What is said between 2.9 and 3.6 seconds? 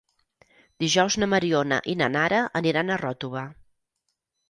a Ròtova.